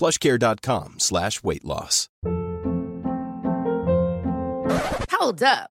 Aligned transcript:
plushcare.com 0.00 0.94
slash 0.98 1.42
weight 1.42 1.64
loss. 1.64 2.08
Hold 5.12 5.42
up. 5.42 5.70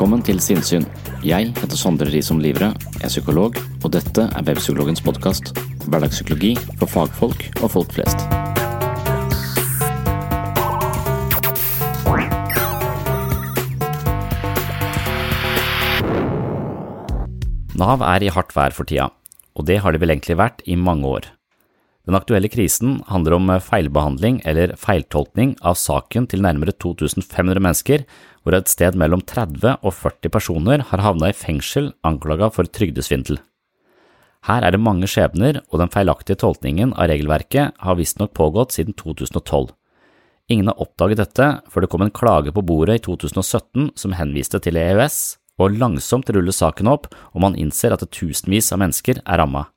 Velkommen 0.00 0.22
til 0.24 0.38
Sinnsyn. 0.40 0.86
Jeg 1.20 1.50
heter 1.58 1.76
Sondre 1.76 2.06
Risom 2.08 2.38
Livre, 2.40 2.70
er 3.04 3.10
psykolog, 3.12 3.58
og 3.84 3.90
dette 3.92 4.22
er 4.24 4.44
Webpsykologens 4.46 5.02
podkast. 5.04 5.50
Hverdagspsykologi 5.92 6.54
for 6.80 6.88
fagfolk 6.88 7.42
og 7.60 7.66
folk 7.74 7.92
flest. 7.92 8.24
Nav 17.76 18.00
er 18.00 18.24
i 18.24 18.32
hardt 18.32 18.56
vær 18.56 18.72
for 18.72 18.88
tida, 18.88 19.10
og 19.52 19.68
det 19.68 19.82
har 19.84 19.92
de 19.92 20.00
vel 20.00 20.16
egentlig 20.16 20.40
vært 20.40 20.64
i 20.64 20.80
mange 20.80 21.12
år. 21.12 21.28
Den 22.10 22.16
aktuelle 22.18 22.48
krisen 22.50 22.96
handler 23.06 23.36
om 23.36 23.50
feilbehandling 23.62 24.40
eller 24.50 24.72
feiltolkning 24.74 25.52
av 25.62 25.76
saken 25.78 26.24
til 26.26 26.40
nærmere 26.42 26.72
2500 26.74 27.62
mennesker, 27.62 28.02
hvor 28.42 28.56
et 28.58 28.72
sted 28.72 28.98
mellom 28.98 29.22
30 29.22 29.76
og 29.78 29.94
40 29.94 30.32
personer 30.34 30.82
har 30.90 31.04
havna 31.06 31.30
i 31.30 31.38
fengsel 31.38 31.92
anklaga 32.02 32.50
for 32.50 32.66
trygdesvindel. 32.66 33.38
Her 34.42 34.66
er 34.66 34.74
det 34.74 34.82
mange 34.82 35.06
skjebner, 35.06 35.62
og 35.70 35.84
den 35.84 35.94
feilaktige 35.94 36.42
tolkningen 36.42 36.96
av 36.98 37.12
regelverket 37.12 37.78
har 37.78 38.00
visstnok 38.02 38.34
pågått 38.34 38.74
siden 38.74 38.98
2012. 38.98 39.70
Ingen 40.50 40.74
har 40.74 40.82
oppdaget 40.82 41.22
dette 41.22 41.50
før 41.70 41.86
det 41.86 41.94
kom 41.94 42.02
en 42.02 42.10
klage 42.10 42.50
på 42.50 42.66
bordet 42.66 42.98
i 42.98 43.06
2017 43.06 43.92
som 43.94 44.18
henviste 44.18 44.58
til 44.58 44.82
EØS, 44.82 45.36
og 45.62 45.78
langsomt 45.78 46.34
ruller 46.34 46.58
saken 46.58 46.90
opp 46.90 47.12
og 47.36 47.44
man 47.46 47.54
innser 47.54 47.94
at 47.94 48.02
tusenvis 48.10 48.74
av 48.74 48.82
mennesker 48.82 49.22
er 49.22 49.46
ramma. 49.46 49.68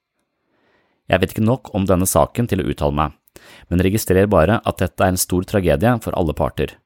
Jeg 1.11 1.19
vet 1.19 1.33
ikke 1.33 1.45
nok 1.45 1.73
om 1.75 1.87
denne 1.87 2.07
saken 2.07 2.47
til 2.47 2.63
å 2.63 2.69
uttale 2.71 2.95
meg, 2.95 3.17
men 3.69 3.83
registrerer 3.83 4.29
bare 4.31 4.61
at 4.63 4.79
dette 4.79 5.03
er 5.03 5.13
en 5.13 5.19
stor 5.19 5.43
tragedie 5.47 5.97
for 6.03 6.15
alle 6.19 6.35
parter. 6.37 6.77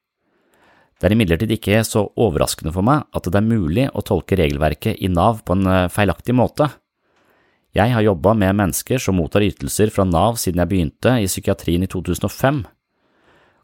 Det 0.97 1.05
er 1.05 1.13
imidlertid 1.13 1.51
ikke 1.53 1.83
så 1.85 2.07
overraskende 2.17 2.73
for 2.73 2.85
meg 2.85 3.05
at 3.13 3.27
det 3.29 3.37
er 3.37 3.45
mulig 3.45 3.85
å 3.93 4.01
tolke 4.05 4.39
regelverket 4.39 4.97
i 4.97 5.11
Nav 5.13 5.43
på 5.45 5.53
en 5.53 5.89
feilaktig 5.93 6.33
måte. 6.33 6.71
Jeg 7.77 7.93
har 7.93 8.01
jobba 8.01 8.33
med 8.33 8.57
mennesker 8.57 9.01
som 9.01 9.19
mottar 9.19 9.45
ytelser 9.45 9.91
fra 9.93 10.07
Nav 10.07 10.39
siden 10.41 10.63
jeg 10.63 10.71
begynte 10.71 11.13
i 11.21 11.29
psykiatrien 11.29 11.85
i 11.85 11.91
2005. 11.91 12.63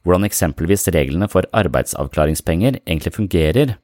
Hvordan 0.05 0.27
eksempelvis 0.27 0.85
reglene 0.93 1.29
for 1.31 1.47
arbeidsavklaringspenger 1.55 2.83
egentlig 2.83 3.15
fungerer, 3.15 3.77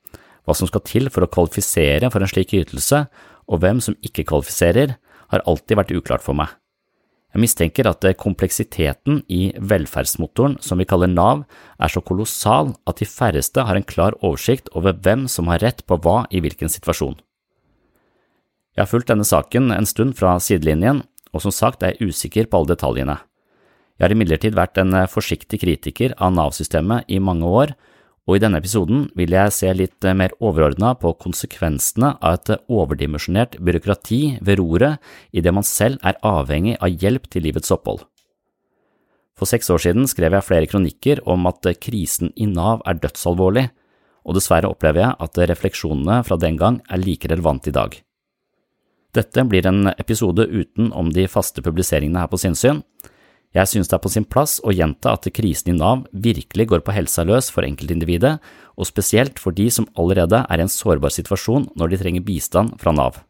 hva 0.46 0.54
som 0.54 0.70
skal 0.70 0.84
til 0.86 1.10
for 1.10 1.26
å 1.26 1.32
kvalifisere 1.32 2.12
for 2.14 2.22
en 2.22 2.30
slik 2.30 2.54
ytelse, 2.60 3.06
og 3.50 3.64
hvem 3.64 3.80
som 3.82 3.98
ikke 4.06 4.28
kvalifiserer, 4.30 5.00
har 5.32 5.46
alltid 5.46 5.80
vært 5.80 5.94
uklart 5.96 6.26
for 6.26 6.38
meg. 6.38 6.52
Jeg 7.30 7.44
mistenker 7.44 7.86
at 7.86 8.06
kompleksiteten 8.18 9.22
i 9.30 9.52
velferdsmotoren 9.62 10.58
som 10.66 10.82
vi 10.82 10.88
kaller 10.90 11.12
Nav, 11.12 11.44
er 11.78 11.92
så 11.94 12.02
kolossal 12.02 12.74
at 12.90 12.98
de 12.98 13.06
færreste 13.06 13.66
har 13.68 13.78
en 13.78 13.86
klar 13.86 14.18
oversikt 14.26 14.72
over 14.74 14.98
hvem 14.98 15.28
som 15.30 15.52
har 15.52 15.62
rett 15.62 15.86
på 15.86 16.00
hva 16.02 16.24
i 16.34 16.42
hvilken 16.42 16.74
situasjon. 16.74 17.20
Jeg 18.74 18.82
har 18.82 18.90
fulgt 18.90 19.12
denne 19.12 19.28
saken 19.28 19.70
en 19.76 19.86
stund 19.86 20.18
fra 20.18 20.38
sidelinjen, 20.42 21.04
og 21.30 21.44
som 21.46 21.54
sagt 21.54 21.84
er 21.84 21.94
jeg 21.94 22.10
usikker 22.10 22.50
på 22.50 22.58
alle 22.58 22.74
detaljene. 22.74 23.20
Jeg 24.00 24.08
har 24.08 24.16
imidlertid 24.16 24.58
vært 24.58 24.80
en 24.82 24.96
forsiktig 25.12 25.60
kritiker 25.62 26.16
av 26.18 26.34
Nav-systemet 26.34 27.12
i 27.12 27.20
mange 27.22 27.46
år, 27.46 27.76
og 28.30 28.36
i 28.38 28.42
denne 28.44 28.60
episoden 28.62 29.08
vil 29.18 29.34
jeg 29.34 29.54
se 29.56 29.72
litt 29.74 30.06
mer 30.14 30.36
overordna 30.38 30.92
på 31.02 31.16
konsekvensene 31.18 32.12
av 32.22 32.36
et 32.38 32.52
overdimensjonert 32.70 33.58
byråkrati 33.58 34.20
ved 34.46 34.60
roret 34.62 35.02
idet 35.34 35.54
man 35.58 35.66
selv 35.66 35.98
er 36.06 36.20
avhengig 36.22 36.76
av 36.78 36.94
hjelp 36.94 37.26
til 37.34 37.48
livets 37.48 37.74
opphold. 37.74 38.04
For 39.34 39.50
seks 39.50 39.72
år 39.74 39.82
siden 39.82 40.06
skrev 40.12 40.36
jeg 40.36 40.46
flere 40.46 40.70
kronikker 40.70 41.24
om 41.26 41.50
at 41.50 41.66
krisen 41.82 42.30
i 42.38 42.46
Nav 42.46 42.84
er 42.86 43.00
dødsalvorlig, 43.02 43.66
og 44.28 44.38
dessverre 44.38 44.70
opplever 44.70 45.08
jeg 45.08 45.18
at 45.26 45.42
refleksjonene 45.50 46.22
fra 46.28 46.38
den 46.38 46.60
gang 46.60 46.84
er 46.86 47.02
like 47.02 47.32
relevante 47.32 47.72
i 47.72 47.78
dag. 47.80 47.98
Dette 49.16 49.46
blir 49.50 49.66
en 49.66 49.90
episode 49.96 50.46
utenom 50.46 51.10
de 51.16 51.26
faste 51.26 51.64
publiseringene 51.66 52.22
her 52.22 52.30
på 52.30 52.38
sinnssyn. 52.38 52.84
Jeg 53.58 53.66
synes 53.66 53.90
det 53.90 53.96
er 53.98 54.04
på 54.04 54.12
sin 54.14 54.28
plass 54.30 54.60
å 54.62 54.74
gjenta 54.76 55.16
at 55.18 55.26
krisen 55.34 55.72
i 55.74 55.78
Nav 55.78 56.04
virkelig 56.14 56.68
går 56.70 56.84
på 56.86 56.94
helsa 56.94 57.26
løs 57.26 57.50
for 57.50 57.66
enkeltindividet, 57.66 58.36
og 58.78 58.88
spesielt 58.88 59.42
for 59.42 59.56
de 59.58 59.66
som 59.74 59.90
allerede 59.98 60.44
er 60.46 60.62
i 60.62 60.66
en 60.68 60.70
sårbar 60.70 61.14
situasjon 61.16 61.66
når 61.76 61.90
de 61.90 62.00
trenger 62.04 62.28
bistand 62.28 62.78
fra 62.82 62.94
Nav. 62.94 63.24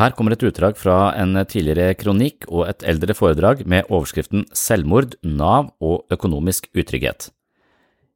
Her 0.00 0.10
kommer 0.16 0.34
et 0.34 0.42
utdrag 0.42 0.74
fra 0.80 1.12
en 1.20 1.36
tidligere 1.46 1.94
kronikk 1.94 2.48
og 2.48 2.64
et 2.66 2.82
eldre 2.82 3.14
foredrag 3.14 3.60
med 3.68 3.86
overskriften 3.92 4.48
Selvmord, 4.56 5.14
Nav 5.22 5.68
og 5.84 6.08
økonomisk 6.10 6.66
utrygghet. 6.74 7.28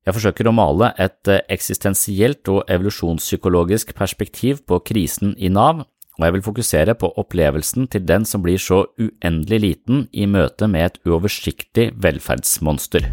Jeg 0.09 0.17
forsøker 0.17 0.49
å 0.49 0.57
male 0.57 0.89
et 0.97 1.29
eksistensielt 1.53 2.49
og 2.49 2.65
evolusjonspsykologisk 2.73 3.93
perspektiv 3.95 4.65
på 4.67 4.81
krisen 4.89 5.37
i 5.37 5.53
Nav, 5.53 5.85
og 6.19 6.27
jeg 6.27 6.35
vil 6.35 6.43
fokusere 6.43 6.95
på 6.99 7.13
opplevelsen 7.23 7.87
til 7.93 8.03
den 8.07 8.27
som 8.27 8.43
blir 8.43 8.59
så 8.59 8.83
uendelig 8.99 9.61
liten 9.63 10.07
i 10.11 10.27
møte 10.27 10.67
med 10.67 10.85
et 10.85 10.99
uoversiktlig 11.07 11.93
velferdsmonster. 11.95 13.07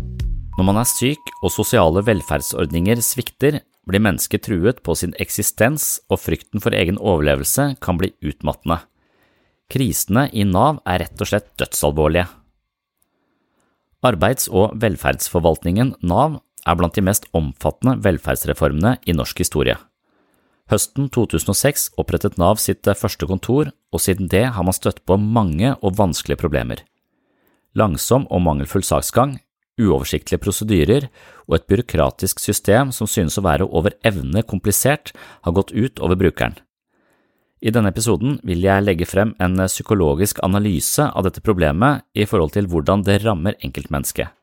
Når 0.57 0.65
man 0.65 0.79
er 0.81 0.89
syk 0.89 1.31
og 1.43 1.53
sosiale 1.53 2.01
velferdsordninger 2.07 3.01
svikter, 3.05 3.59
blir 3.85 4.01
mennesket 4.01 4.47
truet 4.47 4.81
på 4.81 4.95
sin 4.97 5.13
eksistens, 5.21 5.99
og 6.09 6.23
frykten 6.23 6.63
for 6.63 6.73
egen 6.73 6.97
overlevelse 6.97 7.75
kan 7.83 7.99
bli 8.01 8.09
utmattende. 8.25 8.79
Krisene 9.69 10.27
i 10.33 10.45
Nav 10.47 10.81
er 10.89 11.03
rett 11.05 11.21
og 11.21 11.29
slett 11.29 11.51
dødsalvorlige. 11.61 12.25
Arbeids- 14.05 14.49
og 14.49 14.73
velferdsforvaltningen, 14.81 15.95
Nav, 16.01 16.39
er 16.65 16.77
blant 16.77 16.97
de 16.97 17.03
mest 17.05 17.27
omfattende 17.37 17.99
velferdsreformene 18.05 18.97
i 19.05 19.13
norsk 19.13 19.43
historie. 19.45 19.77
Høsten 20.65 21.11
2006 21.13 21.91
opprettet 22.01 22.39
Nav 22.41 22.57
sitt 22.57 22.87
første 22.97 23.27
kontor, 23.29 23.67
og 23.93 24.01
siden 24.01 24.31
det 24.33 24.47
har 24.55 24.65
man 24.65 24.73
støtt 24.73 25.03
på 25.05 25.13
mange 25.21 25.75
og 25.77 25.99
vanskelige 25.99 26.41
problemer. 26.41 26.81
Langsom 27.77 28.25
og 28.33 28.41
mangelfull 28.41 28.81
saksgang, 28.81 29.35
uoversiktlige 29.77 30.41
prosedyrer 30.41 31.07
og 31.45 31.59
et 31.59 31.67
byråkratisk 31.69 32.41
system 32.41 32.89
som 32.95 33.05
synes 33.05 33.37
å 33.37 33.45
være 33.45 33.69
over 33.69 33.93
evne 34.07 34.41
komplisert, 34.41 35.13
har 35.45 35.53
gått 35.53 35.69
ut 35.75 36.01
over 36.01 36.17
brukeren. 36.17 36.57
I 37.61 37.69
denne 37.69 37.93
episoden 37.93 38.39
vil 38.41 38.65
jeg 38.65 38.83
legge 38.87 39.05
frem 39.05 39.35
en 39.37 39.61
psykologisk 39.69 40.41
analyse 40.45 41.05
av 41.05 41.27
dette 41.27 41.45
problemet 41.45 42.07
i 42.17 42.25
forhold 42.25 42.55
til 42.57 42.65
hvordan 42.71 43.05
det 43.05 43.21
rammer 43.21 43.53
enkeltmennesket. 43.61 44.33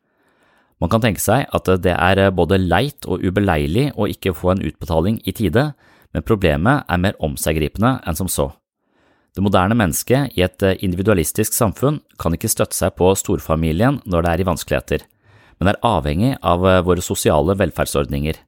Man 0.78 0.90
kan 0.90 1.02
tenke 1.02 1.22
seg 1.22 1.50
at 1.50 1.68
det 1.82 1.94
er 1.94 2.28
både 2.30 2.62
leit 2.62 3.10
og 3.10 3.22
ubeleilig 3.26 3.90
å 3.98 4.06
ikke 4.10 4.34
få 4.38 4.54
en 4.54 4.62
utbetaling 4.70 5.18
i 5.26 5.34
tide, 5.34 5.72
men 6.12 6.26
problemet 6.26 6.84
er 6.88 7.00
mer 7.00 7.16
omseggripende 7.20 7.98
enn 8.06 8.18
som 8.18 8.28
så. 8.28 8.50
Det 9.32 9.44
moderne 9.44 9.76
mennesket 9.78 10.36
i 10.36 10.44
et 10.44 10.60
individualistisk 10.84 11.56
samfunn 11.56 12.02
kan 12.20 12.36
ikke 12.36 12.50
støtte 12.52 12.76
seg 12.76 12.92
på 12.98 13.14
storfamilien 13.16 14.02
når 14.04 14.26
det 14.26 14.32
er 14.32 14.42
i 14.44 14.48
vanskeligheter 14.50 15.06
men 15.62 15.70
er 15.70 15.84
avhengig 15.86 16.32
av 16.42 16.64
eh, 16.66 16.80
våre 16.82 17.04
sosiale 17.04 17.54
velferdsordninger. 17.60 18.40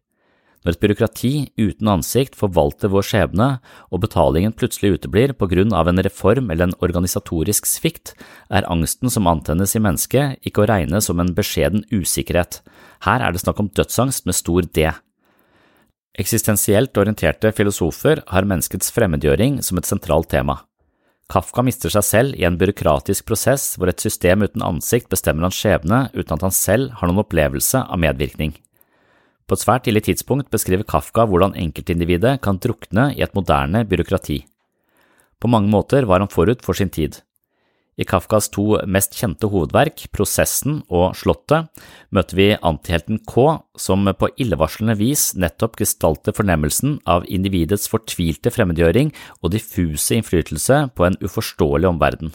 Når 0.64 0.74
et 0.74 0.80
byråkrati 0.80 1.32
uten 1.60 1.90
ansikt 1.92 2.38
forvalter 2.40 2.88
vår 2.90 3.04
skjebne, 3.04 3.48
og 3.92 4.00
betalingen 4.00 4.54
plutselig 4.56 4.96
uteblir 4.96 5.34
på 5.36 5.46
grunn 5.50 5.74
av 5.76 5.90
en 5.90 6.00
reform 6.02 6.48
eller 6.50 6.70
en 6.70 6.78
organisatorisk 6.82 7.68
svikt, 7.68 8.14
er 8.48 8.66
angsten 8.72 9.12
som 9.12 9.28
antennes 9.30 9.76
i 9.76 9.82
mennesket 9.84 10.40
ikke 10.48 10.64
å 10.64 10.70
regne 10.72 11.02
som 11.04 11.20
en 11.20 11.34
beskjeden 11.36 11.84
usikkerhet. 11.92 12.62
Her 13.04 13.22
er 13.22 13.36
det 13.36 13.44
snakk 13.44 13.60
om 13.60 13.68
dødsangst 13.76 14.24
med 14.24 14.40
stor 14.40 14.64
D. 14.72 14.88
Eksistensielt 16.14 16.94
orienterte 16.94 17.50
filosofer 17.50 18.20
har 18.30 18.46
menneskets 18.46 18.92
fremmedgjøring 18.94 19.58
som 19.66 19.80
et 19.80 19.88
sentralt 19.88 20.28
tema. 20.30 20.60
Kafka 21.26 21.64
mister 21.66 21.90
seg 21.90 22.04
selv 22.06 22.36
i 22.38 22.44
en 22.46 22.58
byråkratisk 22.60 23.24
prosess 23.26 23.72
hvor 23.74 23.90
et 23.90 24.02
system 24.02 24.44
uten 24.44 24.62
ansikt 24.62 25.08
bestemmer 25.10 25.48
hans 25.48 25.58
skjebne 25.58 26.04
uten 26.14 26.36
at 26.36 26.44
han 26.46 26.54
selv 26.54 26.92
har 27.00 27.10
noen 27.10 27.24
opplevelse 27.24 27.82
av 27.82 27.98
medvirkning. 27.98 28.52
På 29.48 29.56
et 29.56 29.64
svært 29.64 29.88
tidlig 29.88 30.04
tidspunkt 30.06 30.52
beskriver 30.54 30.86
Kafka 30.86 31.26
hvordan 31.26 31.56
enkeltindividet 31.58 32.38
kan 32.44 32.60
drukne 32.62 33.10
i 33.16 33.24
et 33.24 33.34
moderne 33.34 33.82
byråkrati. 33.88 34.38
På 35.42 35.50
mange 35.50 35.72
måter 35.72 36.06
var 36.06 36.22
han 36.22 36.30
forut 36.30 36.62
for 36.62 36.78
sin 36.78 36.94
tid. 36.94 37.18
I 37.94 38.06
Kafkas 38.08 38.48
to 38.54 38.80
mest 38.90 39.14
kjente 39.14 39.48
hovedverk, 39.50 40.06
Prosessen 40.14 40.80
og 40.90 41.14
Slottet, 41.18 41.70
møter 42.14 42.38
vi 42.38 42.48
antihelten 42.58 43.20
K, 43.22 43.58
som 43.78 44.08
på 44.18 44.30
illevarslende 44.42 44.96
vis 44.98 45.30
nettopp 45.38 45.78
gestalter 45.82 46.34
fornemmelsen 46.34 46.98
av 47.06 47.28
individets 47.30 47.86
fortvilte 47.90 48.50
fremmedgjøring 48.54 49.14
og 49.42 49.54
diffuse 49.54 50.18
innflytelse 50.18 50.88
på 50.94 51.06
en 51.06 51.20
uforståelig 51.22 51.92
omverden. 51.94 52.34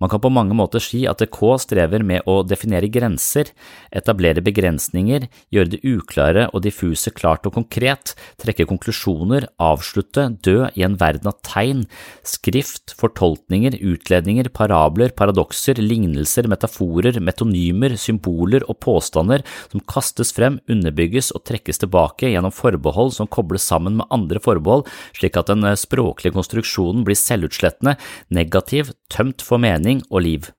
Man 0.00 0.08
kan 0.08 0.22
på 0.24 0.30
mange 0.32 0.56
måter 0.56 0.80
si 0.80 1.02
at 1.08 1.20
K 1.28 1.50
strever 1.60 2.00
med 2.06 2.24
å 2.28 2.40
definere 2.46 2.88
grenser, 2.88 3.50
etablere 3.92 4.40
begrensninger, 4.40 5.26
gjøre 5.52 5.74
det 5.74 5.80
uklare 5.84 6.46
og 6.54 6.64
diffuse 6.64 7.12
klart 7.12 7.44
og 7.48 7.58
konkret, 7.58 8.14
trekke 8.40 8.64
konklusjoner, 8.70 9.50
avslutte, 9.60 10.24
dø 10.40 10.70
i 10.72 10.86
en 10.86 10.96
verden 11.00 11.28
av 11.28 11.36
tegn, 11.44 11.84
skrift, 12.24 12.94
fortolkninger, 12.96 13.76
utledninger, 13.76 14.48
parabler, 14.56 15.12
paradokser, 15.12 15.82
lignelser, 15.84 16.48
metaforer, 16.48 17.20
metonymer, 17.20 17.98
symboler 18.00 18.64
og 18.72 18.80
påstander 18.80 19.44
som 19.68 19.84
kastes 19.84 20.32
frem, 20.36 20.58
underbygges 20.70 21.28
og 21.36 21.44
trekkes 21.50 21.84
tilbake 21.84 22.32
gjennom 22.32 22.54
forbehold 22.54 23.12
som 23.18 23.28
kobles 23.28 23.68
sammen 23.68 24.00
med 24.00 24.08
andre 24.14 24.40
forbehold, 24.40 24.86
slik 25.18 25.36
at 25.36 25.52
den 25.52 25.68
språklige 25.76 26.32
konstruksjonen 26.38 27.04
blir 27.04 27.18
selvutslettende, 27.18 27.98
negativ, 28.32 28.94
tømt 29.12 29.44
for 29.44 29.60
mening, 29.60 29.89
mening 29.90 30.06
og 30.10 30.22
liv. 30.24 30.50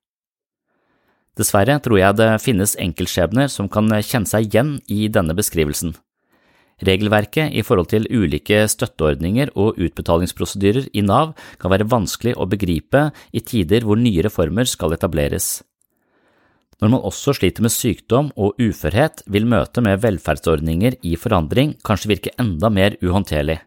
Dessverre 1.37 1.79
tror 1.79 1.97
jeg 1.97 2.17
det 2.19 2.41
finnes 2.43 2.75
enkeltskjebner 2.75 3.47
som 3.47 3.69
kan 3.71 3.87
kjenne 4.03 4.27
seg 4.27 4.49
igjen 4.49 4.79
i 4.91 5.07
denne 5.07 5.33
beskrivelsen. 5.33 5.95
Regelverket 6.81 7.53
i 7.53 7.61
forhold 7.61 7.91
til 7.91 8.07
ulike 8.09 8.65
støtteordninger 8.67 9.51
og 9.55 9.77
utbetalingsprosedyrer 9.77 10.89
i 10.97 11.03
Nav 11.05 11.35
kan 11.61 11.71
være 11.71 11.87
vanskelig 11.87 12.33
å 12.35 12.47
begripe 12.49 13.11
i 13.31 13.39
tider 13.39 13.85
hvor 13.85 13.99
nye 14.01 14.23
reformer 14.25 14.65
skal 14.65 14.93
etableres. 14.97 15.61
Når 16.81 16.89
man 16.89 17.05
også 17.05 17.35
sliter 17.37 17.61
med 17.61 17.71
sykdom 17.71 18.31
og 18.35 18.57
uførhet, 18.57 19.21
vil 19.29 19.45
møtet 19.45 19.85
med 19.85 20.01
velferdsordninger 20.01 20.97
i 21.05 21.13
forandring 21.15 21.75
kanskje 21.85 22.09
virke 22.15 22.33
enda 22.41 22.73
mer 22.73 22.97
uhåndterlig. 23.05 23.59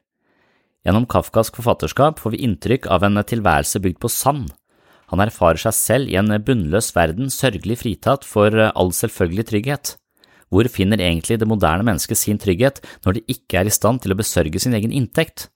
Gjennom 0.85 1.07
kafkask 1.07 1.55
forfatterskap 1.55 2.19
får 2.19 2.35
vi 2.35 2.43
inntrykk 2.45 2.91
av 2.91 3.07
en 3.07 3.23
tilværelse 3.23 3.79
bygd 3.81 4.03
på 4.03 4.11
sand, 4.11 4.51
han 5.15 5.25
erfarer 5.29 5.63
seg 5.63 5.77
selv 5.79 6.13
i 6.13 6.19
en 6.21 6.35
bunnløs 6.45 6.91
verden 6.97 7.33
sørgelig 7.33 7.81
fritatt 7.81 8.27
for 8.29 8.55
all 8.67 8.93
selvfølgelig 8.95 9.49
trygghet. 9.51 9.95
Hvor 10.53 10.69
finner 10.71 11.01
egentlig 11.03 11.41
det 11.41 11.49
moderne 11.51 11.87
mennesket 11.87 12.21
sin 12.21 12.39
trygghet 12.39 12.83
når 13.07 13.17
de 13.17 13.27
ikke 13.35 13.63
er 13.63 13.71
i 13.71 13.75
stand 13.75 14.05
til 14.05 14.15
å 14.15 14.19
besørge 14.19 14.61
sin 14.63 14.77
egen 14.77 14.93
inntekt? 14.95 15.49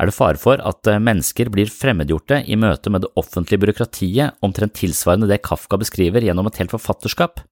Er 0.00 0.08
det 0.08 0.16
fare 0.16 0.40
for 0.40 0.62
at 0.64 0.88
mennesker 1.02 1.50
blir 1.52 1.70
fremmedgjorte 1.70 2.40
i 2.48 2.56
møte 2.56 2.90
med 2.94 3.04
det 3.04 3.12
offentlige 3.20 3.60
byråkratiet 3.66 4.40
omtrent 4.46 4.78
tilsvarende 4.78 5.28
det 5.28 5.42
Kafka 5.44 5.76
beskriver 5.80 6.24
gjennom 6.24 6.48
et 6.48 6.62
helt 6.62 6.72
forfatterskap? 6.72 7.42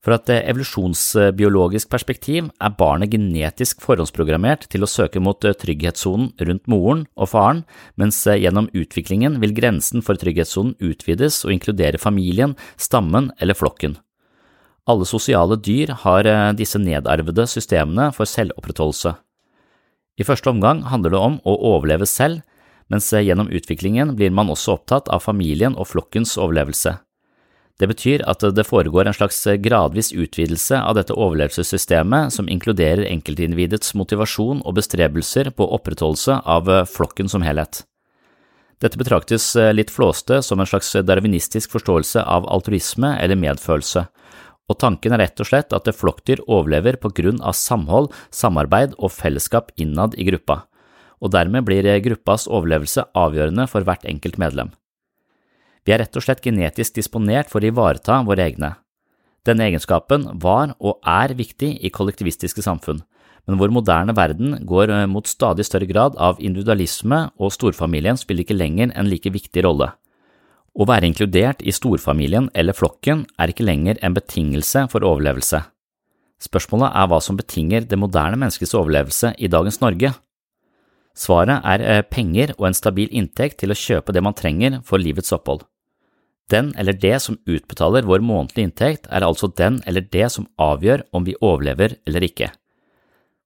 Fra 0.00 0.16
et 0.16 0.30
eh, 0.32 0.46
evolusjonsbiologisk 0.48 1.90
perspektiv 1.92 2.46
er 2.56 2.76
barnet 2.78 3.12
genetisk 3.12 3.82
forhåndsprogrammert 3.84 4.64
til 4.72 4.84
å 4.84 4.88
søke 4.88 5.20
mot 5.20 5.44
eh, 5.44 5.52
trygghetssonen 5.60 6.30
rundt 6.40 6.70
moren 6.72 7.02
og 7.20 7.28
faren, 7.34 7.60
mens 8.00 8.22
eh, 8.24 8.38
gjennom 8.40 8.70
utviklingen 8.72 9.36
vil 9.42 9.52
grensen 9.56 10.00
for 10.06 10.16
trygghetssonen 10.16 10.72
utvides 10.80 11.42
og 11.44 11.52
inkludere 11.52 12.00
familien, 12.00 12.54
stammen 12.80 13.28
eller 13.44 13.58
flokken. 13.58 13.98
Alle 14.88 15.04
sosiale 15.04 15.60
dyr 15.60 15.92
har 16.02 16.26
disse 16.56 16.80
nedarvede 16.80 17.44
systemene 17.46 18.08
for 18.16 18.26
selvopprettholdelse. 18.26 19.12
I 20.18 20.26
første 20.26 20.50
omgang 20.50 20.80
handler 20.88 21.12
det 21.12 21.20
om 21.20 21.36
å 21.44 21.54
overleve 21.74 22.08
selv, 22.08 22.40
mens 22.90 23.12
gjennom 23.12 23.52
utviklingen 23.52 24.16
blir 24.16 24.32
man 24.34 24.50
også 24.50 24.80
opptatt 24.80 25.12
av 25.12 25.22
familien 25.28 25.76
og 25.76 25.92
flokkens 25.92 26.34
overlevelse. 26.40 26.96
Det 27.80 27.88
betyr 27.88 28.20
at 28.28 28.44
det 28.52 28.66
foregår 28.68 29.08
en 29.08 29.16
slags 29.16 29.38
gradvis 29.64 30.12
utvidelse 30.12 30.76
av 30.76 30.98
dette 30.98 31.16
overlevelsessystemet 31.16 32.34
som 32.34 32.48
inkluderer 32.52 33.06
enkeltindividets 33.08 33.94
motivasjon 33.96 34.60
og 34.68 34.76
bestrebelser 34.76 35.48
på 35.56 35.68
opprettholdelse 35.78 36.42
av 36.44 36.68
flokken 36.92 37.32
som 37.32 37.46
helhet. 37.46 37.86
Dette 38.80 38.96
betraktes 39.00 39.44
eh, 39.60 39.74
litt 39.76 39.92
flåste 39.92 40.40
som 40.44 40.60
en 40.60 40.68
slags 40.68 40.92
darwinistisk 41.04 41.72
forståelse 41.74 42.22
av 42.24 42.48
altruisme 42.48 43.12
eller 43.20 43.36
medfølelse, 43.36 44.06
og 44.70 44.78
tanken 44.80 45.16
er 45.16 45.24
rett 45.24 45.42
og 45.42 45.48
slett 45.50 45.74
at 45.76 45.90
flokkdyr 45.96 46.40
overlever 46.46 46.96
på 47.00 47.10
grunn 47.16 47.42
av 47.44 47.56
samhold, 47.58 48.08
samarbeid 48.32 48.96
og 48.98 49.12
fellesskap 49.12 49.72
innad 49.80 50.16
i 50.16 50.28
gruppa, 50.30 50.62
og 51.20 51.32
dermed 51.36 51.66
blir 51.68 51.88
gruppas 52.04 52.48
overlevelse 52.48 53.04
avgjørende 53.12 53.68
for 53.68 53.84
hvert 53.84 54.06
enkelt 54.08 54.40
medlem. 54.40 54.72
Vi 55.86 55.94
er 55.94 56.02
rett 56.02 56.16
og 56.16 56.24
slett 56.24 56.44
genetisk 56.44 56.98
disponert 56.98 57.50
for 57.52 57.62
å 57.62 57.70
ivareta 57.70 58.20
våre 58.26 58.46
egne. 58.50 58.74
Denne 59.46 59.70
egenskapen 59.70 60.26
var 60.42 60.74
og 60.78 61.00
er 61.08 61.32
viktig 61.36 61.78
i 61.80 61.92
kollektivistiske 61.92 62.62
samfunn, 62.64 63.00
men 63.48 63.58
vår 63.60 63.72
moderne 63.72 64.14
verden 64.16 64.58
går 64.68 64.92
eh, 64.92 65.06
mot 65.08 65.26
stadig 65.26 65.64
større 65.66 65.88
grad 65.88 66.18
av 66.20 66.40
individualisme, 66.44 67.30
og 67.40 67.54
storfamilien 67.54 68.20
spiller 68.20 68.44
ikke 68.44 68.58
lenger 68.58 68.92
en 68.92 69.08
like 69.08 69.32
viktig 69.32 69.64
rolle. 69.64 69.88
Å 70.70 70.86
være 70.86 71.08
inkludert 71.08 71.64
i 71.66 71.72
storfamilien 71.74 72.50
eller 72.54 72.76
flokken 72.76 73.24
er 73.40 73.50
ikke 73.50 73.66
lenger 73.66 73.98
en 74.04 74.14
betingelse 74.14 74.84
for 74.92 75.06
overlevelse. 75.08 75.64
Spørsmålet 76.40 76.94
er 76.96 77.08
hva 77.10 77.18
som 77.20 77.36
betinger 77.36 77.88
det 77.88 77.98
moderne 78.00 78.38
menneskets 78.38 78.76
overlevelse 78.76 79.34
i 79.36 79.50
dagens 79.50 79.80
Norge. 79.82 80.12
Svaret 81.16 81.66
er 81.66 81.82
eh, 81.84 82.04
penger 82.06 82.54
og 82.58 82.70
en 82.70 82.76
stabil 82.76 83.10
inntekt 83.10 83.58
til 83.60 83.72
å 83.72 83.76
kjøpe 83.76 84.14
det 84.14 84.22
man 84.24 84.36
trenger 84.36 84.78
for 84.86 85.02
livets 85.02 85.34
opphold. 85.36 85.66
Den 86.50 86.72
eller 86.78 86.96
det 86.98 87.16
som 87.22 87.38
utbetaler 87.46 88.06
vår 88.08 88.24
månedlige 88.26 88.66
inntekt, 88.66 89.06
er 89.10 89.22
altså 89.26 89.52
den 89.54 89.78
eller 89.86 90.02
det 90.02 90.26
som 90.34 90.48
avgjør 90.58 91.04
om 91.14 91.26
vi 91.28 91.38
overlever 91.38 91.94
eller 92.08 92.26
ikke. 92.26 92.50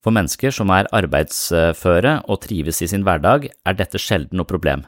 For 0.04 0.12
mennesker 0.12 0.52
som 0.52 0.72
er 0.72 0.88
arbeidsføre 0.92 2.18
og 2.28 2.40
trives 2.44 2.82
i 2.84 2.88
sin 2.88 3.04
hverdag, 3.04 3.48
er 3.48 3.76
dette 3.76 4.00
sjelden 4.00 4.40
noe 4.40 4.48
problem, 4.48 4.84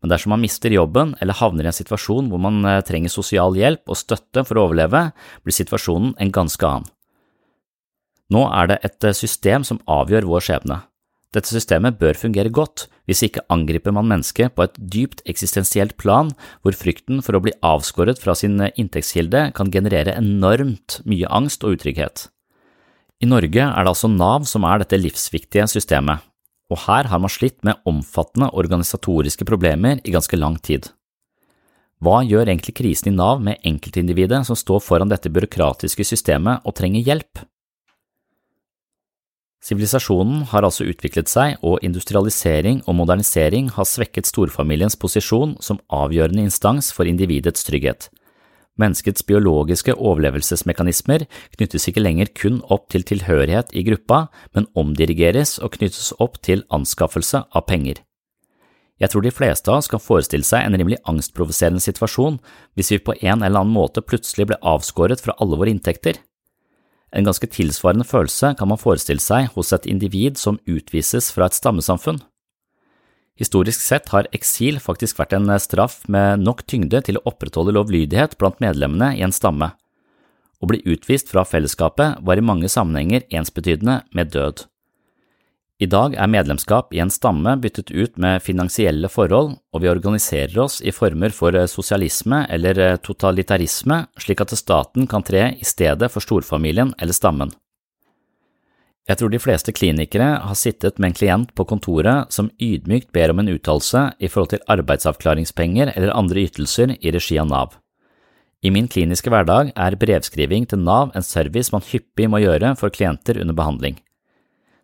men 0.00 0.12
dersom 0.12 0.32
man 0.32 0.40
mister 0.40 0.72
jobben 0.72 1.14
eller 1.20 1.36
havner 1.36 1.66
i 1.66 1.70
en 1.70 1.76
situasjon 1.76 2.30
hvor 2.32 2.40
man 2.40 2.64
eh, 2.64 2.80
trenger 2.86 3.12
sosial 3.12 3.56
hjelp 3.56 3.90
og 3.90 3.98
støtte 4.00 4.44
for 4.48 4.56
å 4.56 4.68
overleve, 4.68 5.10
blir 5.44 5.56
situasjonen 5.56 6.14
en 6.16 6.32
ganske 6.32 6.66
annen. 6.66 6.88
Nå 8.30 8.46
er 8.46 8.70
det 8.70 8.78
et 8.86 9.08
eh, 9.08 9.16
system 9.16 9.66
som 9.66 9.82
avgjør 9.90 10.28
vår 10.30 10.46
skjebne. 10.46 10.80
Dette 11.30 11.52
systemet 11.52 11.98
bør 12.00 12.18
fungere 12.18 12.50
godt, 12.50 12.88
hvis 13.06 13.22
ikke 13.22 13.44
angriper 13.54 13.94
man 13.94 14.08
mennesket 14.10 14.50
på 14.56 14.64
et 14.66 14.78
dypt 14.94 15.20
eksistensielt 15.30 15.94
plan 16.00 16.32
hvor 16.64 16.74
frykten 16.74 17.20
for 17.22 17.38
å 17.38 17.42
bli 17.44 17.54
avskåret 17.62 18.18
fra 18.18 18.34
sin 18.38 18.58
eh, 18.58 18.72
inntektskilde 18.74 19.50
kan 19.54 19.70
generere 19.70 20.16
enormt 20.18 20.98
mye 21.06 21.30
angst 21.30 21.62
og 21.62 21.78
utrygghet. 21.78 22.26
I 23.22 23.28
Norge 23.30 23.62
er 23.62 23.78
det 23.78 23.92
altså 23.92 24.10
Nav 24.10 24.48
som 24.50 24.66
er 24.66 24.82
dette 24.82 24.98
livsviktige 24.98 25.68
systemet, 25.70 26.24
og 26.72 26.82
her 26.88 27.10
har 27.12 27.22
man 27.22 27.30
slitt 27.30 27.60
med 27.66 27.78
omfattende 27.86 28.50
organisatoriske 28.50 29.46
problemer 29.46 30.02
i 30.02 30.14
ganske 30.14 30.38
lang 30.38 30.58
tid. 30.58 30.88
Hva 32.00 32.22
gjør 32.24 32.48
egentlig 32.48 32.74
krisen 32.80 33.12
i 33.12 33.14
Nav 33.14 33.42
med 33.44 33.60
enkeltindividet 33.66 34.42
som 34.48 34.58
står 34.58 34.82
foran 34.82 35.10
dette 35.12 35.30
byråkratiske 35.30 36.06
systemet 36.10 36.64
og 36.64 36.74
trenger 36.80 37.04
hjelp? 37.06 37.44
Sivilisasjonen 39.60 40.46
har 40.48 40.64
altså 40.64 40.86
utviklet 40.88 41.28
seg, 41.28 41.58
og 41.60 41.82
industrialisering 41.84 42.80
og 42.88 42.96
modernisering 43.02 43.68
har 43.74 43.88
svekket 43.88 44.30
storfamiliens 44.30 44.96
posisjon 44.96 45.58
som 45.60 45.82
avgjørende 45.92 46.46
instans 46.48 46.88
for 46.96 47.08
individets 47.08 47.66
trygghet. 47.68 48.08
Menneskets 48.80 49.26
biologiske 49.28 49.92
overlevelsesmekanismer 49.92 51.26
knyttes 51.58 51.88
ikke 51.90 52.00
lenger 52.00 52.30
kun 52.32 52.62
opp 52.72 52.88
til 52.92 53.04
tilhørighet 53.04 53.74
i 53.76 53.84
gruppa, 53.84 54.28
men 54.56 54.70
omdirigeres 54.78 55.58
og 55.60 55.74
knyttes 55.76 56.14
opp 56.16 56.40
til 56.46 56.64
anskaffelse 56.72 57.44
av 57.52 57.66
penger. 57.68 58.00
Jeg 59.00 59.12
tror 59.12 59.24
de 59.24 59.32
fleste 59.32 59.68
av 59.72 59.80
oss 59.80 59.88
kan 59.92 60.00
forestille 60.00 60.44
seg 60.44 60.64
en 60.64 60.76
rimelig 60.76 61.00
angstprovoserende 61.08 61.80
situasjon 61.84 62.40
hvis 62.76 62.92
vi 62.94 63.04
på 63.04 63.16
en 63.20 63.44
eller 63.44 63.60
annen 63.62 63.76
måte 63.76 64.04
plutselig 64.04 64.48
ble 64.48 64.60
avskåret 64.60 65.20
fra 65.24 65.36
alle 65.40 65.60
våre 65.60 65.72
inntekter. 65.72 66.20
En 67.10 67.26
ganske 67.26 67.48
tilsvarende 67.50 68.06
følelse 68.06 68.52
kan 68.58 68.70
man 68.70 68.78
forestille 68.78 69.22
seg 69.22 69.50
hos 69.56 69.72
et 69.74 69.86
individ 69.90 70.38
som 70.38 70.60
utvises 70.70 71.32
fra 71.34 71.48
et 71.50 71.56
stammesamfunn. 71.58 72.20
Historisk 73.40 73.80
sett 73.80 74.10
har 74.12 74.28
eksil 74.36 74.78
faktisk 74.84 75.18
vært 75.18 75.32
en 75.32 75.50
straff 75.58 76.02
med 76.12 76.44
nok 76.44 76.62
tyngde 76.68 77.00
til 77.06 77.18
å 77.18 77.24
opprettholde 77.30 77.72
lovlydighet 77.72 78.36
blant 78.38 78.60
medlemmene 78.60 79.14
i 79.16 79.24
en 79.24 79.34
stamme. 79.34 79.72
Å 80.60 80.68
bli 80.68 80.82
utvist 80.84 81.32
fra 81.32 81.46
fellesskapet 81.48 82.20
var 82.20 82.36
i 82.36 82.44
mange 82.44 82.68
sammenhenger 82.68 83.24
ensbetydende 83.32 84.02
med 84.12 84.34
død. 84.34 84.66
I 85.80 85.86
dag 85.88 86.12
er 86.12 86.28
medlemskap 86.28 86.90
i 86.92 86.98
en 87.00 87.08
stamme 87.08 87.54
byttet 87.56 87.88
ut 87.88 88.18
med 88.20 88.42
finansielle 88.44 89.08
forhold, 89.08 89.54
og 89.72 89.80
vi 89.80 89.88
organiserer 89.88 90.58
oss 90.60 90.82
i 90.84 90.92
former 90.92 91.32
for 91.32 91.56
sosialisme 91.72 92.42
eller 92.52 92.98
totalitarisme 93.00 94.02
slik 94.20 94.42
at 94.44 94.52
staten 94.60 95.08
kan 95.08 95.24
tre 95.24 95.46
i 95.56 95.64
stedet 95.64 96.10
for 96.12 96.20
storfamilien 96.20 96.92
eller 97.00 97.16
stammen. 97.16 97.54
Jeg 99.08 99.16
tror 99.16 99.32
de 99.32 99.40
fleste 99.40 99.72
klinikere 99.72 100.28
har 100.44 100.58
sittet 100.58 101.00
med 101.00 101.10
en 101.14 101.16
klient 101.16 101.54
på 101.56 101.64
kontoret 101.64 102.28
som 102.30 102.52
ydmykt 102.60 103.08
ber 103.16 103.32
om 103.32 103.40
en 103.40 103.48
uttalelse 103.54 104.04
i 104.20 104.28
forhold 104.28 104.52
til 104.52 104.62
arbeidsavklaringspenger 104.76 105.94
eller 105.96 106.12
andre 106.12 106.44
ytelser 106.44 106.92
i 107.00 107.14
regi 107.16 107.40
av 107.40 107.48
Nav. 107.48 107.72
I 108.60 108.68
min 108.68 108.92
kliniske 108.92 109.32
hverdag 109.32 109.72
er 109.72 109.96
brevskriving 109.96 110.68
til 110.68 110.84
Nav 110.84 111.16
en 111.16 111.24
service 111.24 111.72
man 111.72 111.88
hyppig 111.88 112.28
må 112.28 112.44
gjøre 112.44 112.76
for 112.76 112.92
klienter 112.92 113.40
under 113.40 113.56
behandling. 113.56 113.96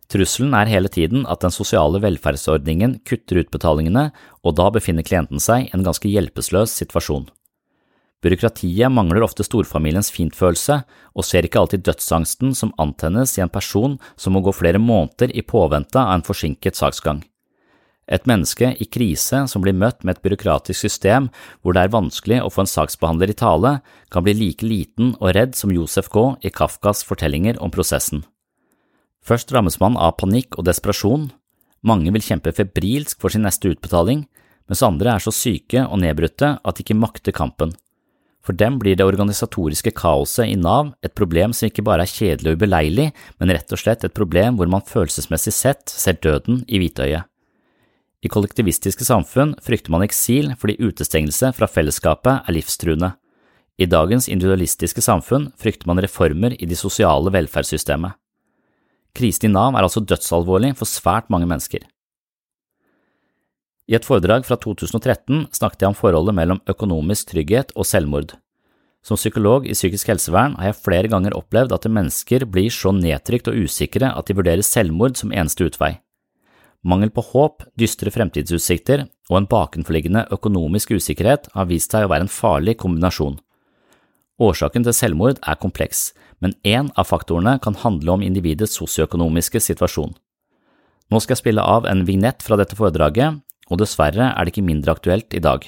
Trusselen 0.07 0.53
er 0.55 0.69
hele 0.71 0.87
tiden 0.87 1.25
at 1.27 1.41
den 1.43 1.51
sosiale 1.51 1.99
velferdsordningen 1.99 3.01
kutter 3.07 3.41
utbetalingene, 3.41 4.09
og 4.43 4.55
da 4.55 4.69
befinner 4.71 5.03
klienten 5.03 5.41
seg 5.43 5.67
i 5.67 5.73
en 5.75 5.83
ganske 5.83 6.07
hjelpeløs 6.07 6.75
situasjon. 6.79 7.27
Byråkratiet 8.23 8.89
mangler 8.89 9.21
ofte 9.21 9.45
storfamiliens 9.45 10.09
fintfølelse 10.15 10.79
og 11.13 11.25
ser 11.27 11.45
ikke 11.45 11.59
alltid 11.61 11.83
dødsangsten 11.85 12.55
som 12.57 12.73
antennes 12.81 13.35
i 13.37 13.43
en 13.43 13.51
person 13.53 13.97
som 14.17 14.33
må 14.33 14.41
gå 14.45 14.53
flere 14.55 14.81
måneder 14.81 15.35
i 15.37 15.43
påvente 15.45 15.99
av 16.01 16.15
en 16.15 16.25
forsinket 16.25 16.79
saksgang. 16.79 17.21
Et 18.07 18.23
menneske 18.25 18.71
i 18.79 18.87
krise 18.87 19.43
som 19.51 19.61
blir 19.61 19.75
møtt 19.75 20.05
med 20.07 20.15
et 20.15 20.23
byråkratisk 20.23 20.79
system 20.79 21.27
hvor 21.59 21.75
det 21.75 21.83
er 21.83 21.93
vanskelig 21.93 22.39
å 22.41 22.49
få 22.49 22.63
en 22.63 22.71
saksbehandler 22.71 23.35
i 23.35 23.37
tale, 23.37 23.73
kan 24.09 24.23
bli 24.23 24.33
like 24.39 24.65
liten 24.65 25.11
og 25.19 25.35
redd 25.35 25.59
som 25.59 25.75
Josef 25.75 26.07
K. 26.09 26.39
i 26.41 26.49
Kafkas 26.49 27.03
fortellinger 27.05 27.59
om 27.59 27.73
prosessen. 27.75 28.23
Først 29.27 29.51
rammes 29.51 29.75
man 29.81 29.97
av 29.99 30.15
panikk 30.21 30.55
og 30.55 30.69
desperasjon, 30.69 31.27
mange 31.83 32.11
vil 32.15 32.23
kjempe 32.23 32.53
febrilsk 32.55 33.19
for 33.19 33.33
sin 33.33 33.43
neste 33.43 33.73
utbetaling, 33.73 34.23
mens 34.67 34.83
andre 34.83 35.13
er 35.15 35.23
så 35.23 35.33
syke 35.35 35.83
og 35.83 35.99
nedbrutte 36.01 36.55
at 36.57 36.77
de 36.77 36.83
ikke 36.85 36.97
makter 36.97 37.35
kampen. 37.35 37.73
For 38.43 38.55
dem 38.55 38.77
blir 38.79 38.95
det 38.95 39.03
organisatoriske 39.03 39.91
kaoset 39.97 40.47
i 40.47 40.55
Nav 40.55 40.93
et 41.03 41.15
problem 41.19 41.51
som 41.55 41.67
ikke 41.67 41.83
bare 41.83 42.05
er 42.05 42.11
kjedelig 42.11 42.53
og 42.53 42.61
ubeleilig, 42.61 43.07
men 43.39 43.51
rett 43.51 43.73
og 43.75 43.81
slett 43.81 44.05
et 44.07 44.15
problem 44.15 44.55
hvor 44.55 44.71
man 44.71 44.85
følelsesmessig 44.87 45.51
sett 45.51 45.91
ser 45.91 46.19
døden 46.23 46.61
i 46.67 46.79
hvitøyet. 46.79 47.27
I 48.23 48.31
kollektivistiske 48.31 49.05
samfunn 49.05 49.53
frykter 49.63 49.91
man 49.93 50.05
eksil 50.05 50.53
fordi 50.59 50.79
utestengelse 50.79 51.51
fra 51.57 51.67
fellesskapet 51.69 52.47
er 52.47 52.55
livstruende. 52.55 53.11
I 53.77 53.85
dagens 53.85 54.29
individualistiske 54.31 55.03
samfunn 55.03 55.51
frykter 55.59 55.91
man 55.91 56.01
reformer 56.01 56.55
i 56.55 56.65
det 56.65 56.79
sosiale 56.79 57.29
velferdssystemet. 57.35 58.15
Krisen 59.17 59.49
i 59.49 59.53
Nav 59.53 59.75
er 59.75 59.87
altså 59.87 60.03
dødsalvorlig 60.05 60.75
for 60.77 60.89
svært 60.89 61.31
mange 61.33 61.49
mennesker. 61.49 61.85
I 63.87 63.95
et 63.95 64.05
foredrag 64.05 64.43
fra 64.43 64.57
2013 64.59 65.47
snakket 65.55 65.83
jeg 65.83 65.93
om 65.93 65.95
forholdet 65.95 66.35
mellom 66.35 66.59
økonomisk 66.67 67.31
trygghet 67.31 67.71
og 67.75 67.87
selvmord. 67.87 68.35
Som 69.07 69.15
psykolog 69.15 69.63
i 69.63 69.75
psykisk 69.77 70.09
helsevern 70.11 70.57
har 70.59 70.73
jeg 70.73 70.81
flere 70.83 71.07
ganger 71.11 71.37
opplevd 71.37 71.71
at 71.71 71.87
mennesker 71.87 72.43
blir 72.51 72.73
så 72.73 72.91
nedtrykt 72.91 73.47
og 73.47 73.55
usikre 73.63 74.11
at 74.11 74.27
de 74.27 74.35
vurderer 74.35 74.65
selvmord 74.65 75.15
som 75.15 75.31
eneste 75.31 75.69
utvei. 75.69 75.93
Mangel 76.83 77.09
på 77.15 77.23
håp, 77.31 77.63
dystre 77.79 78.11
fremtidsutsikter 78.11 79.05
og 79.31 79.39
en 79.39 79.47
bakenforliggende 79.49 80.27
økonomisk 80.35 80.91
usikkerhet 80.99 81.47
har 81.55 81.69
vist 81.71 81.95
seg 81.95 82.05
å 82.05 82.11
være 82.11 82.27
en 82.27 82.31
farlig 82.31 82.75
kombinasjon. 82.83 83.39
Årsaken 84.43 84.83
til 84.85 84.93
selvmord 84.93 85.39
er 85.41 85.57
kompleks, 85.57 86.11
men 86.43 86.53
én 86.63 86.91
av 86.95 87.09
faktorene 87.09 87.57
kan 87.63 87.77
handle 87.81 88.17
om 88.17 88.25
individets 88.25 88.77
sosioøkonomiske 88.77 89.61
situasjon. 89.63 90.13
Nå 91.07 91.21
skal 91.23 91.37
jeg 91.37 91.43
spille 91.45 91.63
av 91.63 91.87
en 91.87 92.03
vignett 92.07 92.43
fra 92.43 92.57
dette 92.59 92.75
foredraget, 92.77 93.39
og 93.67 93.81
dessverre 93.81 94.31
er 94.33 94.45
det 94.45 94.53
ikke 94.53 94.67
mindre 94.67 94.93
aktuelt 94.95 95.33
i 95.35 95.43
dag. 95.43 95.65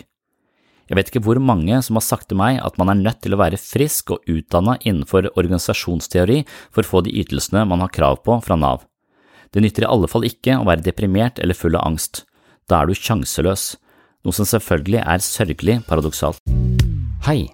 Jeg 0.89 0.97
vet 0.97 1.11
ikke 1.11 1.21
hvor 1.21 1.37
mange 1.37 1.77
som 1.85 1.99
har 1.99 2.05
sagt 2.05 2.31
til 2.31 2.39
meg 2.39 2.57
at 2.65 2.79
man 2.81 2.89
er 2.89 2.97
nødt 2.97 3.19
til 3.21 3.35
å 3.35 3.39
være 3.39 3.59
frisk 3.61 4.15
og 4.15 4.31
utdanna 4.31 4.79
innenfor 4.81 5.27
organisasjonsteori 5.35 6.41
for 6.73 6.81
å 6.81 6.89
få 6.89 7.03
de 7.05 7.13
ytelsene 7.21 7.61
man 7.69 7.83
har 7.85 7.93
krav 7.93 8.23
på 8.25 8.39
fra 8.41 8.57
Nav. 8.57 8.87
Det 9.53 9.61
nytter 9.61 9.85
i 9.85 9.89
alle 9.89 10.09
fall 10.09 10.25
ikke 10.25 10.57
å 10.57 10.65
være 10.65 10.85
deprimert 10.85 11.41
eller 11.41 11.57
full 11.57 11.77
av 11.77 11.85
angst. 11.85 12.23
Da 12.69 12.81
er 12.81 12.89
du 12.89 12.97
sjanseløs, 12.97 13.75
noe 14.25 14.35
som 14.35 14.49
selvfølgelig 14.49 15.01
er 15.05 15.23
sørgelig 15.25 15.77
paradoksalt. 15.89 16.41
Hei, 17.25 17.53